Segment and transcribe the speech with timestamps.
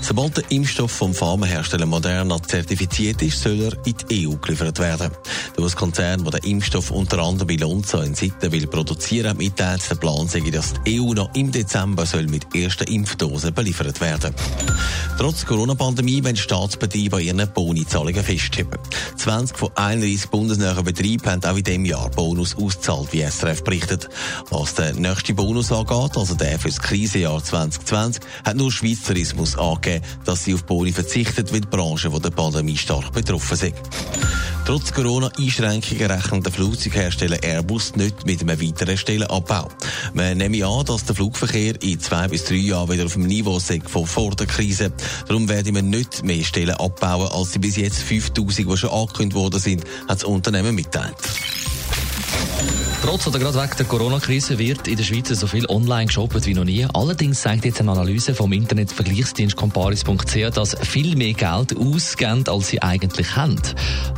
[0.00, 5.10] Sobald der Impfstoff vom Pharmahersteller Moderna zertifiziert ist, soll er in die EU geliefert werden.
[5.56, 9.88] Der US-Konzern, der den Impfstoff unter anderem bei Lonza in Sitten will produzieren, hat mitteilt,
[9.90, 14.34] der Plan sei, dass die EU noch im Dezember soll mit ersten Impfdosen beliefert werden.
[15.18, 18.78] Trotz Corona-Pandemie wollen Staatsbetriebe bei ihren Bonizahlungen festheben.
[19.16, 24.08] 20 von 31 bundesnäheren Betrieben haben auch in diesem Jahr Bonus ausgezahlt, wie SRF berichtet.
[24.50, 29.58] Was der nächste Bonus angeht, also der für das Krisenjahr 2020, hat nur Schweiz Tourismus
[29.58, 29.87] angegeben,
[30.24, 33.74] dass sie auf Boni verzichtet, weil die Branche von der Pandemie stark betroffen sind.
[34.68, 39.66] Trotz Corona-Einschränkungen rechnet der Flugzeughersteller Airbus nicht mit einem weiteren Stellenabbau.
[40.12, 43.56] Man nehme an, dass der Flugverkehr in zwei bis drei Jahren wieder auf dem Niveau
[43.56, 44.92] ist von vor der Krise.
[45.26, 49.36] Darum werden wir nicht mehr Stellen abbauen, als die bis jetzt 5000, die schon angekündigt
[49.36, 51.16] worden sind, hat das Unternehmen mitteilt.
[53.00, 56.54] Trotz oder gerade wegen der Corona-Krise wird in der Schweiz so viel online geshoppt wie
[56.54, 56.84] noch nie.
[56.92, 62.82] Allerdings sagt jetzt eine Analyse vom Internetvergleichsdienst comparis.ch, dass viel mehr Geld ausgeben, als sie
[62.82, 63.60] eigentlich haben.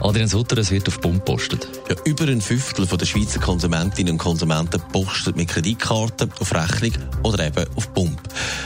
[0.00, 1.68] Adrian Sutter, es wird auf Pump postet.
[1.90, 6.92] Ja, über ein Fünftel der Schweizer Konsumentinnen und Konsumenten postet mit Kreditkarten auf Rechnung
[7.22, 8.18] oder eben auf Pump.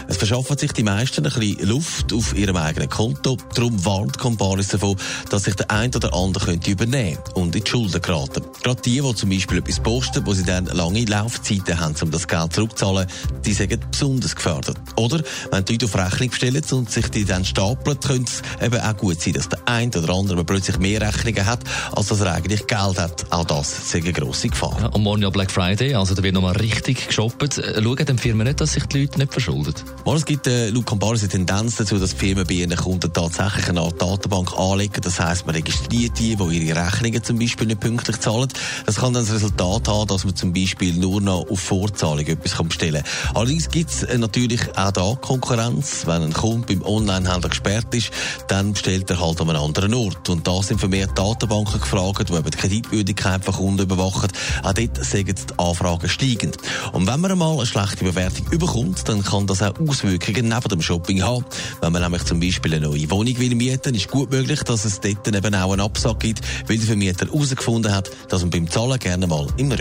[0.06, 3.36] Es verschaffen sich die meisten ein bisschen Luft auf ihrem eigenen Konto.
[3.54, 4.96] Darum warnt Comparis davon,
[5.28, 8.44] dass sich der ein oder andere könnte übernehmen und in die Schulden geraten.
[8.62, 12.28] Gerade die, die zum Beispiel etwas posten, wo sie dann lange Laufzeiten haben, um das
[12.28, 13.06] Geld zurückzuzahlen,
[13.44, 14.76] die sind besonders gefördert.
[14.96, 18.80] Oder wenn die Leute auf Rechnung bestellen und sich die dann stapeln, könnte es eben
[18.80, 21.60] auch gut sein, dass der ein oder andere plötzlich mehr Rechnungen hat,
[21.92, 23.32] als dass er eigentlich Geld hat.
[23.32, 24.76] Auch das ist eine grosse Gefahr.
[24.80, 27.58] Ja, am Morgen ja Black Friday, also da wird nochmal richtig geshoppt.
[27.58, 29.74] Äh, schauen die Firmen nicht, dass sich die Leute nicht verschulden?
[30.04, 33.12] Mal, es gibt äh, laut Comparis eine Tendenz dazu, dass die Firmen bei ihren Kunden
[33.12, 35.00] tatsächlich eine Art Datenbank anlegen.
[35.02, 38.48] Das heisst, man registriert die, die ihre Rechnungen zum Beispiel nicht pünktlich zahlen.
[38.86, 42.54] Das kann dann das Resultat haben, dass man zum Beispiel nur noch auf Vorzahlung etwas
[42.62, 43.36] bestellen kann.
[43.36, 46.06] Allerdings gibt es äh, natürlich auch da Konkurrenz.
[46.06, 48.10] Wenn ein Kunde beim Onlinehändler gesperrt ist,
[48.48, 50.28] dann bestellt er halt an einem anderen Ort.
[50.28, 54.30] Und da sind vermehrt Datenbanken gefragt, die eben die Kreditwürdigkeit von Kunden überwachen.
[54.62, 56.56] Auch dort sagen die Anfragen steigend.
[56.92, 60.82] Und wenn man einmal eine schlechte Bewertung überkommt, dann kann das auch Auswirkungen neben dem
[60.82, 61.44] Shopping haben.
[61.80, 65.00] Wenn man nämlich zum Beispiel eine neue Wohnung will mieten, ist gut möglich, dass es
[65.00, 68.98] dort eben auch einen Absag gibt, weil der Vermieter herausgefunden hat, dass man beim Zahlen
[68.98, 69.68] gerne mal im